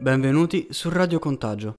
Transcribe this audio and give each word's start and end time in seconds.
Benvenuti 0.00 0.68
su 0.70 0.90
Radio 0.90 1.18
Contagio. 1.18 1.74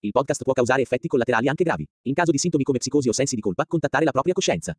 Il 0.00 0.10
podcast 0.10 0.42
può 0.42 0.52
causare 0.52 0.82
effetti 0.82 1.06
collaterali 1.06 1.48
anche 1.48 1.62
gravi. 1.62 1.86
In 2.08 2.14
caso 2.14 2.32
di 2.32 2.38
sintomi 2.38 2.64
come 2.64 2.78
psicosi 2.78 3.08
o 3.08 3.12
sensi 3.12 3.36
di 3.36 3.40
colpa, 3.40 3.66
contattare 3.66 4.04
la 4.04 4.10
propria 4.10 4.34
coscienza. 4.34 4.76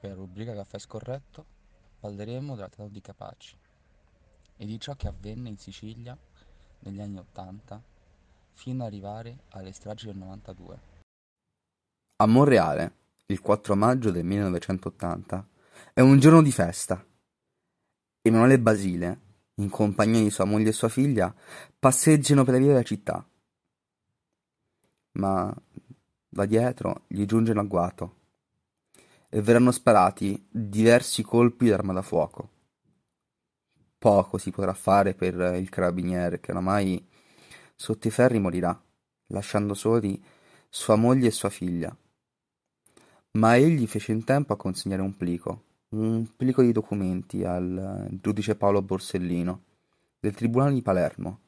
Per 0.00 0.12
rubrica 0.12 0.54
Caffè 0.54 0.78
Scorretto 0.78 1.44
parleremo 1.98 2.54
della 2.54 2.68
tratta 2.68 2.88
di 2.88 3.00
Capaci 3.00 3.56
e 4.56 4.64
di 4.64 4.78
ciò 4.78 4.94
che 4.94 5.08
avvenne 5.08 5.48
in 5.48 5.58
Sicilia 5.58 6.16
negli 6.80 7.00
anni 7.00 7.18
Ottanta 7.18 7.82
fino 8.52 8.84
ad 8.84 8.92
arrivare 8.92 9.38
alle 9.48 9.72
stragi 9.72 10.06
del 10.06 10.16
92. 10.18 10.80
A 12.14 12.26
Monreale, 12.26 12.94
il 13.26 13.40
4 13.40 13.74
maggio 13.74 14.12
del 14.12 14.24
1980, 14.24 15.48
è 15.94 16.00
un 16.00 16.20
giorno 16.20 16.42
di 16.42 16.52
festa. 16.52 17.04
Emanuele 18.22 18.60
Basile, 18.60 19.20
in 19.62 19.70
compagnia 19.70 20.20
di 20.20 20.30
sua 20.30 20.44
moglie 20.44 20.70
e 20.70 20.72
sua 20.72 20.88
figlia, 20.88 21.34
passeggiano 21.78 22.44
per 22.44 22.54
le 22.54 22.60
vie 22.60 22.68
della 22.68 22.82
città. 22.82 23.26
Ma 25.12 25.54
da 26.28 26.46
dietro 26.46 27.04
gli 27.06 27.24
giunge 27.24 27.52
un 27.52 27.58
agguato 27.58 28.16
e 29.28 29.40
verranno 29.40 29.70
sparati 29.70 30.46
diversi 30.50 31.22
colpi 31.22 31.68
d'arma 31.68 31.92
da 31.92 32.02
fuoco. 32.02 32.50
Poco 33.98 34.36
si 34.36 34.50
potrà 34.50 34.74
fare 34.74 35.14
per 35.14 35.34
il 35.56 35.68
carabiniere 35.68 36.40
che 36.40 36.50
oramai 36.50 37.06
sotto 37.74 38.08
i 38.08 38.10
ferri 38.10 38.38
morirà, 38.38 38.78
lasciando 39.28 39.74
soli 39.74 40.22
sua 40.68 40.96
moglie 40.96 41.28
e 41.28 41.32
sua 41.32 41.50
figlia. 41.50 41.96
Ma 43.32 43.56
egli 43.56 43.86
fece 43.86 44.12
in 44.12 44.24
tempo 44.24 44.52
a 44.52 44.56
consegnare 44.56 45.02
un 45.02 45.16
plico 45.16 45.64
un 45.92 46.26
plico 46.36 46.62
di 46.62 46.72
documenti 46.72 47.44
al 47.44 48.08
giudice 48.20 48.56
Paolo 48.56 48.82
Borsellino 48.82 49.62
del 50.18 50.34
Tribunale 50.34 50.74
di 50.74 50.82
Palermo, 50.82 51.40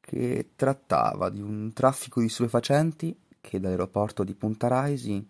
che 0.00 0.50
trattava 0.56 1.30
di 1.30 1.40
un 1.40 1.72
traffico 1.72 2.20
di 2.20 2.28
stupefacenti 2.28 3.16
che 3.40 3.60
dall'aeroporto 3.60 4.24
di 4.24 4.34
Punta 4.34 4.68
Raisi 4.68 5.26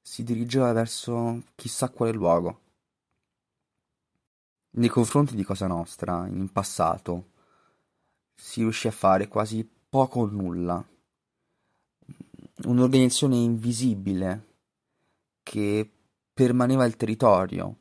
si 0.00 0.22
dirigeva 0.22 0.72
verso 0.72 1.42
chissà 1.54 1.88
quale 1.88 2.12
luogo. 2.12 2.60
Nei 4.76 4.88
confronti 4.88 5.34
di 5.34 5.44
Cosa 5.44 5.66
Nostra, 5.66 6.26
in 6.26 6.50
passato, 6.52 7.30
si 8.34 8.60
riuscì 8.60 8.88
a 8.88 8.92
fare 8.92 9.28
quasi 9.28 9.68
poco 9.88 10.20
o 10.20 10.26
nulla. 10.26 10.84
Un'organizzazione 12.64 13.36
invisibile 13.36 14.46
che 15.42 15.90
permaneva 16.34 16.84
il 16.84 16.96
territorio, 16.96 17.76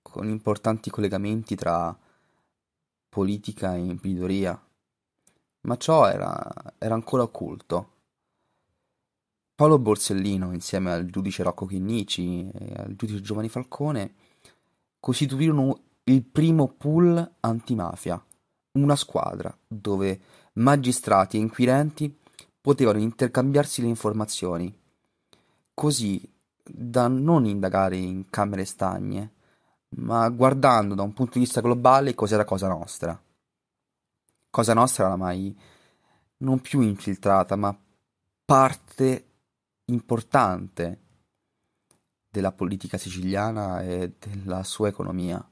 con 0.00 0.28
importanti 0.28 0.90
collegamenti 0.90 1.56
tra 1.56 1.98
politica 3.08 3.74
e 3.74 3.80
imprenditoria, 3.80 4.58
ma 5.62 5.76
ciò 5.76 6.08
era, 6.08 6.40
era 6.78 6.94
ancora 6.94 7.24
occulto. 7.24 7.88
Paolo 9.56 9.78
Borsellino, 9.80 10.52
insieme 10.52 10.92
al 10.92 11.04
giudice 11.06 11.42
Rocco 11.42 11.66
Chinnici 11.66 12.48
e 12.48 12.72
al 12.76 12.94
giudice 12.94 13.20
Giovanni 13.20 13.48
Falcone, 13.48 14.14
costituirono 15.00 15.80
il 16.04 16.22
primo 16.22 16.68
pool 16.68 17.34
antimafia, 17.40 18.24
una 18.78 18.96
squadra 18.96 19.54
dove 19.66 20.20
magistrati 20.54 21.36
e 21.36 21.40
inquirenti 21.40 22.16
potevano 22.60 22.98
intercambiarsi 23.00 23.82
le 23.82 23.88
informazioni. 23.88 24.74
Così 25.74 26.26
da 26.74 27.08
non 27.08 27.46
indagare 27.46 27.96
in 27.96 28.28
camere 28.30 28.64
stagne, 28.64 29.32
ma 29.96 30.28
guardando 30.28 30.94
da 30.94 31.02
un 31.02 31.12
punto 31.12 31.34
di 31.34 31.40
vista 31.40 31.60
globale 31.60 32.14
cos'era 32.14 32.44
Cosa 32.44 32.68
Nostra. 32.68 33.20
Cosa 34.50 34.74
Nostra 34.74 35.06
era 35.06 35.16
non 36.38 36.60
più 36.60 36.80
infiltrata, 36.80 37.56
ma 37.56 37.76
parte 38.44 39.24
importante 39.86 40.98
della 42.30 42.52
politica 42.52 42.98
siciliana 42.98 43.82
e 43.82 44.14
della 44.18 44.62
sua 44.64 44.88
economia. 44.88 45.44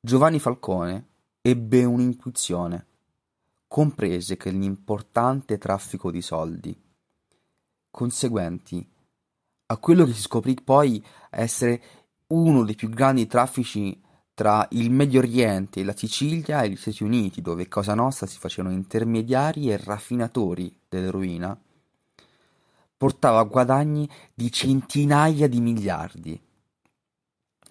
Giovanni 0.00 0.38
Falcone 0.38 1.08
ebbe 1.42 1.84
un'intuizione, 1.84 2.86
comprese 3.68 4.36
che 4.36 4.50
l'importante 4.50 5.58
traffico 5.58 6.10
di 6.10 6.22
soldi 6.22 6.88
conseguenti 7.90 8.88
a 9.70 9.76
quello 9.76 10.04
che 10.04 10.12
si 10.12 10.22
scoprì 10.22 10.56
poi 10.62 11.02
essere 11.30 11.80
uno 12.28 12.64
dei 12.64 12.74
più 12.74 12.88
grandi 12.88 13.26
traffici 13.28 13.98
tra 14.34 14.66
il 14.72 14.90
Medio 14.90 15.20
Oriente, 15.20 15.84
la 15.84 15.96
Sicilia 15.96 16.62
e 16.62 16.70
gli 16.70 16.76
Stati 16.76 17.04
Uniti, 17.04 17.40
dove 17.40 17.68
Cosa 17.68 17.94
Nostra 17.94 18.26
si 18.26 18.38
facevano 18.38 18.74
intermediari 18.74 19.70
e 19.70 19.76
raffinatori 19.76 20.74
dell'eroina, 20.88 21.56
portava 22.96 23.44
guadagni 23.44 24.08
di 24.34 24.50
centinaia 24.50 25.48
di 25.48 25.60
miliardi. 25.60 26.40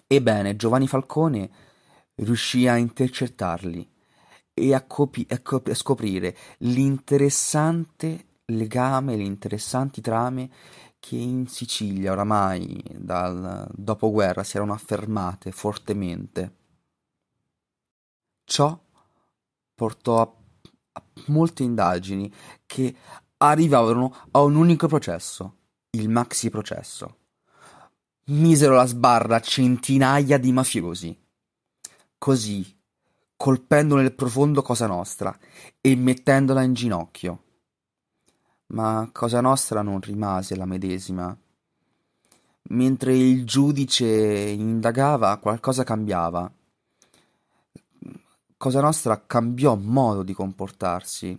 Ebbene, 0.06 0.56
Giovanni 0.56 0.88
Falcone 0.88 1.50
riuscì 2.14 2.66
a 2.66 2.76
intercettarli 2.76 3.88
e 4.54 4.74
a, 4.74 4.82
copi- 4.86 5.26
a, 5.28 5.40
cop- 5.40 5.68
a 5.68 5.74
scoprire 5.74 6.36
l'interessante 6.58 8.26
legame, 8.46 9.16
le 9.16 9.22
interessanti 9.22 10.00
trame 10.00 10.50
che 11.00 11.16
in 11.16 11.48
Sicilia 11.48 12.12
oramai 12.12 12.80
dal 12.94 13.66
dopoguerra 13.72 14.44
si 14.44 14.56
erano 14.56 14.74
affermate 14.74 15.50
fortemente. 15.50 16.56
Ciò 18.44 18.78
portò 19.74 20.20
a, 20.20 20.32
a 20.92 21.02
molte 21.26 21.62
indagini 21.62 22.32
che 22.66 22.94
arrivarono 23.38 24.14
a 24.30 24.42
un 24.42 24.54
unico 24.56 24.86
processo, 24.86 25.56
il 25.90 26.08
maxi 26.10 26.50
processo. 26.50 27.16
Misero 28.26 28.74
la 28.74 28.86
sbarra 28.86 29.40
centinaia 29.40 30.38
di 30.38 30.52
mafiosi. 30.52 31.18
Così, 32.18 32.78
colpendo 33.34 33.96
nel 33.96 34.12
profondo 34.12 34.60
Cosa 34.60 34.86
Nostra 34.86 35.36
e 35.80 35.96
mettendola 35.96 36.62
in 36.62 36.74
ginocchio 36.74 37.44
ma 38.70 39.08
Cosa 39.12 39.40
Nostra 39.40 39.82
non 39.82 40.00
rimase 40.00 40.56
la 40.56 40.66
medesima. 40.66 41.36
Mentre 42.62 43.16
il 43.16 43.44
giudice 43.44 44.06
indagava, 44.06 45.36
qualcosa 45.38 45.82
cambiava. 45.82 46.50
Cosa 48.56 48.80
Nostra 48.80 49.24
cambiò 49.26 49.74
modo 49.74 50.22
di 50.22 50.34
comportarsi. 50.34 51.38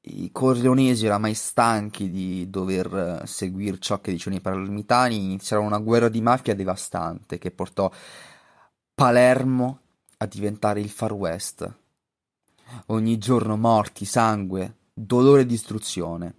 I 0.00 0.32
corleonesi 0.32 1.06
oramai 1.06 1.34
stanchi 1.34 2.10
di 2.10 2.48
dover 2.48 3.22
seguire 3.26 3.78
ciò 3.78 4.00
che 4.00 4.10
dicevano 4.10 4.40
i 4.40 4.42
palermitani 4.42 5.22
iniziarono 5.22 5.68
una 5.68 5.78
guerra 5.78 6.08
di 6.08 6.22
mafia 6.22 6.54
devastante 6.54 7.36
che 7.36 7.50
portò 7.50 7.90
Palermo 8.94 9.80
a 10.16 10.26
diventare 10.26 10.80
il 10.80 10.88
Far 10.88 11.12
West. 11.12 11.70
Ogni 12.86 13.18
giorno 13.18 13.56
morti, 13.56 14.04
sangue, 14.06 14.76
dolore 14.94 15.42
e 15.42 15.46
distruzione. 15.46 16.34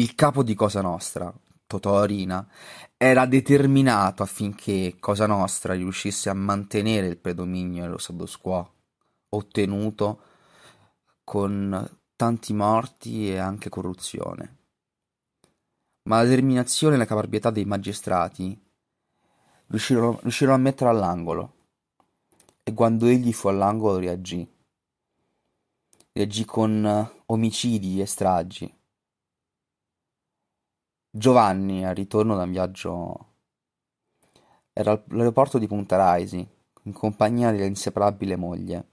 Il 0.00 0.14
capo 0.14 0.42
di 0.42 0.54
Cosa 0.54 0.80
Nostra, 0.80 1.30
Totò 1.66 1.98
Arina, 1.98 2.48
era 2.96 3.26
determinato 3.26 4.22
affinché 4.22 4.96
Cosa 4.98 5.26
Nostra 5.26 5.74
riuscisse 5.74 6.30
a 6.30 6.34
mantenere 6.34 7.06
il 7.06 7.18
predominio 7.18 7.82
dello 7.82 7.98
status 7.98 8.38
quo, 8.38 8.72
ottenuto 9.28 10.22
con 11.22 11.86
tanti 12.16 12.54
morti 12.54 13.28
e 13.28 13.36
anche 13.36 13.68
corruzione. 13.68 14.56
Ma 16.04 16.16
la 16.16 16.24
determinazione 16.24 16.94
e 16.94 16.98
la 16.98 17.04
caparbietà 17.04 17.50
dei 17.50 17.66
magistrati 17.66 18.58
riuscirono, 19.66 20.18
riuscirono 20.22 20.56
a 20.56 20.60
metterlo 20.60 20.88
all'angolo 20.94 21.54
e 22.62 22.72
quando 22.72 23.04
egli 23.04 23.34
fu 23.34 23.48
all'angolo 23.48 23.98
reagì. 23.98 24.50
Reagì 26.12 26.46
con 26.46 27.12
omicidi 27.26 28.00
e 28.00 28.06
stragi 28.06 28.78
Giovanni, 31.10 31.84
al 31.84 31.94
ritorno 31.94 32.36
da 32.36 32.44
un 32.44 32.52
viaggio, 32.52 33.26
era 34.72 34.92
all'aeroporto 34.92 35.58
di 35.58 35.66
Punta 35.66 35.96
Raisi, 35.96 36.46
in 36.82 36.92
compagnia 36.92 37.50
dell'inseparabile 37.50 38.36
moglie. 38.36 38.88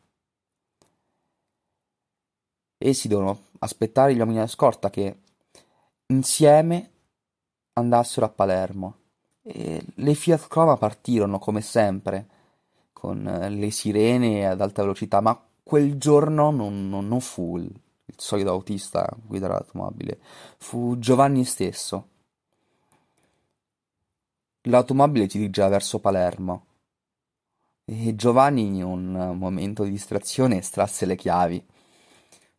Essi 2.79 3.07
dovevano 3.07 3.39
aspettare 3.59 4.13
gli 4.13 4.17
uomini 4.17 4.37
della 4.37 4.47
scorta 4.47 4.89
che 4.89 5.19
insieme 6.07 6.91
andassero 7.73 8.25
a 8.25 8.29
Palermo. 8.29 8.95
E 9.41 9.85
le 9.93 10.13
Fiat 10.13 10.47
Croma 10.47 10.75
partirono 10.75 11.39
come 11.39 11.61
sempre, 11.61 12.27
con 12.93 13.23
le 13.23 13.71
sirene 13.71 14.47
ad 14.47 14.59
alta 14.59 14.81
velocità, 14.81 15.21
ma 15.21 15.39
quel 15.63 15.97
giorno 15.97 16.51
non, 16.51 16.89
non, 16.89 17.07
non 17.07 17.21
fu 17.21 17.57
il 18.09 18.15
solito 18.17 18.49
autista 18.49 19.05
a 19.05 19.17
l'automobile, 19.27 20.19
fu 20.57 20.97
Giovanni 20.97 21.43
stesso. 21.45 22.09
L'automobile 24.61 25.27
dirigeva 25.27 25.67
verso 25.67 25.99
Palermo 25.99 26.65
e 27.85 28.15
Giovanni 28.15 28.65
in 28.65 28.83
un 28.83 29.37
momento 29.37 29.83
di 29.83 29.91
distrazione 29.91 30.57
estrasse 30.57 31.05
le 31.05 31.15
chiavi 31.15 31.65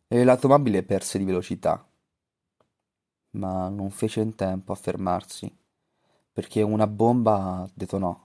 e 0.07 0.23
l'automobile 0.23 0.83
perse 0.83 1.17
di 1.17 1.25
velocità. 1.25 1.85
Ma 3.31 3.69
non 3.69 3.91
fece 3.91 4.21
in 4.21 4.35
tempo 4.35 4.71
a 4.71 4.75
fermarsi 4.75 5.55
perché 6.31 6.61
una 6.61 6.87
bomba 6.87 7.69
detonò. 7.73 8.17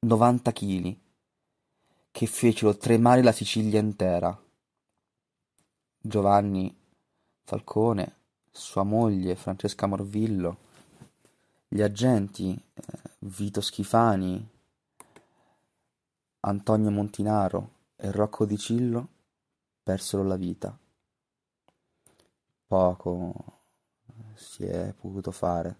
90 0.00 0.52
chili 0.52 1.00
che 2.10 2.26
fecero 2.26 2.76
tremare 2.76 3.22
la 3.22 3.32
Sicilia 3.32 3.80
intera. 3.80 4.43
Giovanni 6.06 6.76
Falcone, 7.44 8.16
sua 8.50 8.82
moglie 8.82 9.36
Francesca 9.36 9.86
Morvillo, 9.86 10.58
gli 11.66 11.80
agenti 11.80 12.54
eh, 12.74 12.82
Vito 13.20 13.62
Schifani, 13.62 14.46
Antonio 16.40 16.90
Montinaro 16.90 17.70
e 17.96 18.10
Rocco 18.10 18.44
Di 18.44 18.58
Cillo 18.58 19.08
persero 19.82 20.22
la 20.24 20.36
vita. 20.36 20.78
Poco 22.66 23.62
si 24.34 24.66
è 24.66 24.92
potuto 24.92 25.30
fare. 25.30 25.76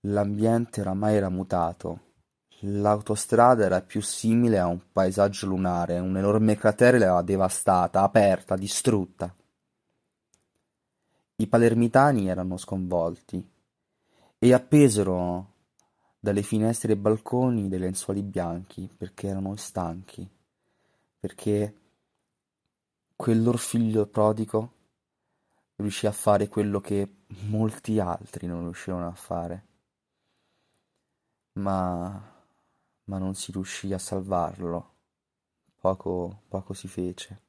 L'ambiente 0.00 0.80
oramai 0.80 1.14
era 1.14 1.28
mutato. 1.28 2.06
L'autostrada 2.62 3.64
era 3.64 3.80
più 3.80 4.00
simile 4.02 4.58
a 4.58 4.66
un 4.66 4.80
paesaggio 4.92 5.46
lunare, 5.46 5.98
un 5.98 6.16
enorme 6.16 6.56
cratere 6.56 6.98
l'aveva 6.98 7.22
devastata, 7.22 8.02
aperta, 8.02 8.56
distrutta. 8.56 9.32
I 11.36 11.46
palermitani 11.46 12.28
erano 12.28 12.56
sconvolti 12.56 13.48
e 14.38 14.52
appesero 14.52 15.52
dalle 16.18 16.42
finestre 16.42 16.92
e 16.92 16.96
balconi 16.96 17.68
dei 17.68 17.78
lenzuoli 17.78 18.22
bianchi 18.22 18.90
perché 18.94 19.28
erano 19.28 19.54
stanchi, 19.54 20.28
perché 21.20 21.74
quel 23.14 23.42
loro 23.42 23.58
figlio 23.58 24.06
prodigo 24.06 24.72
riuscì 25.76 26.06
a 26.06 26.12
fare 26.12 26.48
quello 26.48 26.80
che 26.80 27.08
molti 27.46 28.00
altri 28.00 28.48
non 28.48 28.62
riuscirono 28.62 29.06
a 29.06 29.14
fare 29.14 29.66
ma, 31.58 32.20
ma 33.08 33.18
non 33.18 33.34
si 33.34 33.52
riuscì 33.52 33.92
a 33.92 33.98
salvarlo. 33.98 34.94
Poco, 35.80 36.42
poco 36.48 36.72
si 36.72 36.88
fece. 36.88 37.42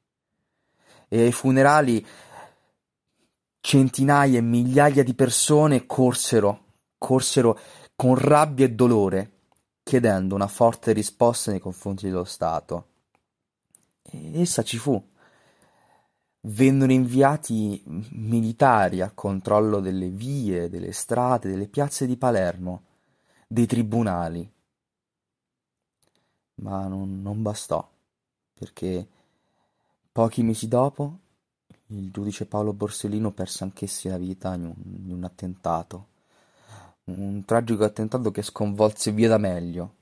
E 1.08 1.22
ai 1.22 1.32
funerali 1.32 2.04
centinaia 3.60 4.38
e 4.38 4.42
migliaia 4.42 5.02
di 5.02 5.14
persone 5.14 5.86
corsero, 5.86 6.64
corsero 6.98 7.58
con 7.94 8.14
rabbia 8.14 8.64
e 8.66 8.72
dolore, 8.72 9.32
chiedendo 9.82 10.34
una 10.34 10.46
forte 10.46 10.92
risposta 10.92 11.50
nei 11.50 11.60
confronti 11.60 12.06
dello 12.06 12.24
Stato. 12.24 12.86
E 14.02 14.40
essa 14.40 14.62
ci 14.62 14.78
fu. 14.78 15.02
Vennero 16.42 16.90
inviati 16.90 17.82
militari 18.12 19.02
a 19.02 19.10
controllo 19.10 19.80
delle 19.80 20.08
vie, 20.08 20.70
delle 20.70 20.92
strade, 20.92 21.50
delle 21.50 21.68
piazze 21.68 22.06
di 22.06 22.16
Palermo 22.16 22.84
dei 23.46 23.66
tribunali. 23.66 24.48
Ma 26.62 26.86
non, 26.86 27.22
non 27.22 27.42
bastò, 27.42 27.88
perché 28.54 29.06
pochi 30.12 30.42
mesi 30.42 30.68
dopo 30.68 31.18
il 31.86 32.10
giudice 32.10 32.46
Paolo 32.46 32.72
Borsellino 32.72 33.32
perse 33.32 33.64
anch'essi 33.64 34.08
la 34.08 34.18
vita 34.18 34.54
in 34.54 34.64
un, 34.64 34.74
in 35.06 35.12
un 35.12 35.24
attentato, 35.24 36.06
un 37.04 37.42
tragico 37.44 37.84
attentato 37.84 38.30
che 38.30 38.42
sconvolse 38.42 39.12
via 39.12 39.28
da 39.28 39.38
meglio. 39.38 39.94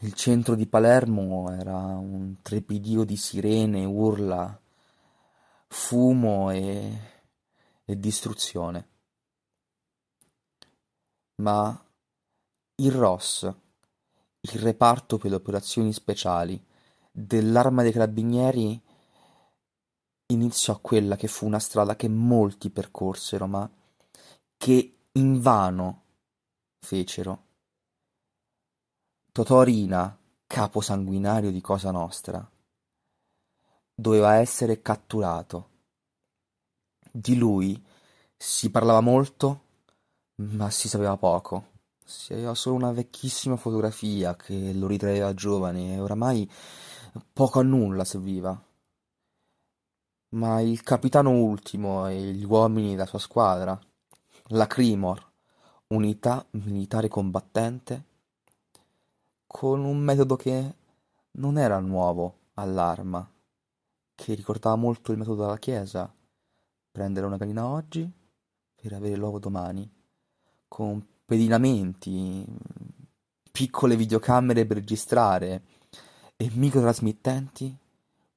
Il 0.00 0.12
centro 0.14 0.54
di 0.54 0.66
Palermo 0.66 1.50
era 1.50 1.76
un 1.76 2.36
trepidio 2.42 3.04
di 3.04 3.16
sirene, 3.16 3.84
urla, 3.84 4.60
fumo 5.66 6.50
e, 6.50 7.00
e 7.84 7.98
distruzione 7.98 8.96
ma 11.38 11.84
il 12.76 12.92
ROS, 12.92 13.52
il 14.40 14.60
reparto 14.60 15.18
per 15.18 15.30
le 15.30 15.36
operazioni 15.36 15.92
speciali 15.92 16.62
dell'Arma 17.10 17.82
dei 17.82 17.92
Carabinieri, 17.92 18.80
iniziò 20.26 20.78
quella 20.80 21.16
che 21.16 21.28
fu 21.28 21.46
una 21.46 21.58
strada 21.58 21.96
che 21.96 22.08
molti 22.08 22.70
percorsero, 22.70 23.46
ma 23.46 23.70
che 24.56 24.96
invano 25.12 26.02
fecero. 26.80 27.46
Totò 29.32 29.62
Rina, 29.62 30.16
capo 30.46 30.80
sanguinario 30.80 31.50
di 31.50 31.60
Cosa 31.60 31.90
Nostra, 31.90 32.48
doveva 33.94 34.34
essere 34.34 34.80
catturato. 34.82 35.70
Di 37.10 37.36
lui 37.36 37.84
si 38.36 38.70
parlava 38.70 39.00
molto 39.00 39.66
ma 40.40 40.70
si 40.70 40.88
sapeva 40.88 41.16
poco. 41.16 41.77
Si 42.08 42.32
aveva 42.32 42.54
solo 42.54 42.76
una 42.76 42.90
vecchissima 42.90 43.56
fotografia 43.56 44.34
che 44.34 44.72
lo 44.72 44.86
ritraeva 44.86 45.34
giovane 45.34 45.92
e 45.92 46.00
oramai 46.00 46.50
poco 47.34 47.60
a 47.60 47.62
nulla 47.62 48.02
serviva. 48.02 48.58
Ma 50.30 50.60
il 50.62 50.80
capitano 50.82 51.32
ultimo 51.32 52.08
e 52.08 52.32
gli 52.32 52.46
uomini 52.46 52.92
della 52.92 53.04
sua 53.04 53.18
squadra, 53.18 53.78
la 54.46 54.66
Crimor, 54.66 55.22
unità 55.88 56.46
militare 56.52 57.08
combattente, 57.08 58.04
con 59.46 59.84
un 59.84 59.98
metodo 59.98 60.36
che 60.36 60.74
non 61.32 61.58
era 61.58 61.78
nuovo 61.78 62.38
all'arma, 62.54 63.30
che 64.14 64.32
ricordava 64.32 64.76
molto 64.76 65.12
il 65.12 65.18
metodo 65.18 65.42
della 65.42 65.58
Chiesa, 65.58 66.10
prendere 66.90 67.26
una 67.26 67.36
gallina 67.36 67.66
oggi 67.66 68.10
per 68.74 68.94
avere 68.94 69.14
l'uovo 69.14 69.38
domani 69.38 69.86
con 70.66 71.06
pedinamenti, 71.28 72.42
piccole 73.52 73.96
videocamere 73.96 74.64
per 74.64 74.78
registrare 74.78 75.62
e 76.38 76.50
microtrasmittenti 76.54 77.76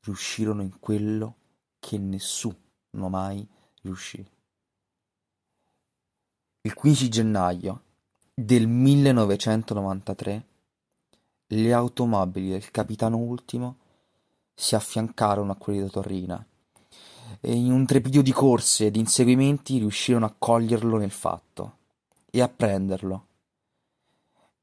riuscirono 0.01 0.62
in 0.62 0.77
quello 0.77 1.36
che 1.79 1.98
nessuno 1.98 2.57
mai 2.91 3.48
riuscì. 3.83 4.21
Il 6.63 6.74
15 6.74 7.07
gennaio 7.07 7.83
del 8.33 8.67
1993 8.67 10.45
le 11.48 11.74
automobili 11.74 12.50
del 12.50 12.71
capitano 12.71 13.15
Ultimo 13.15 13.77
si 14.53 14.75
affiancarono 14.75 15.53
a 15.53 15.55
quelle 15.55 15.83
di 15.83 15.89
Torrina 15.89 16.45
e 17.39 17.55
in 17.55 17.71
un 17.71 17.86
trepidio 17.86 18.21
di 18.21 18.33
corse 18.33 18.88
e 18.88 18.91
di 18.91 19.00
inseguimenti 19.00 19.77
riuscirono 19.77 20.25
a 20.25 20.36
coglierlo 20.38 20.98
nel 20.98 21.12
fatto 21.12 21.79
e 22.31 22.41
a 22.41 22.47
prenderlo. 22.47 23.27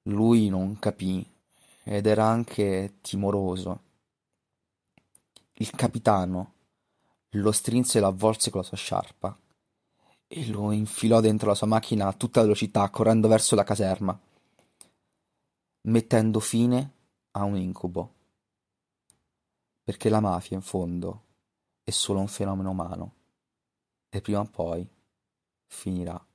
Lui 0.04 0.48
non 0.48 0.78
capì 0.78 1.24
ed 1.84 2.06
era 2.06 2.24
anche 2.24 2.96
timoroso. 3.02 3.82
Il 5.54 5.70
capitano 5.70 6.54
lo 7.32 7.52
strinse 7.52 7.98
e 7.98 8.00
lo 8.00 8.08
avvolse 8.08 8.50
con 8.50 8.60
la 8.60 8.66
sua 8.66 8.76
sciarpa 8.76 9.38
e 10.26 10.46
lo 10.48 10.72
infilò 10.72 11.20
dentro 11.20 11.48
la 11.48 11.54
sua 11.54 11.66
macchina 11.66 12.06
a 12.06 12.12
tutta 12.12 12.42
velocità, 12.42 12.88
correndo 12.90 13.28
verso 13.28 13.54
la 13.54 13.64
caserma, 13.64 14.18
mettendo 15.82 16.40
fine 16.40 16.92
a 17.32 17.44
un 17.44 17.56
incubo. 17.56 18.14
Perché 19.82 20.10
la 20.10 20.20
mafia, 20.20 20.56
in 20.56 20.62
fondo, 20.62 21.24
è 21.82 21.90
solo 21.90 22.20
un 22.20 22.28
fenomeno 22.28 22.70
umano 22.70 23.14
e 24.10 24.20
prima 24.20 24.40
o 24.40 24.44
poi 24.44 24.86
finirà. 25.66 26.27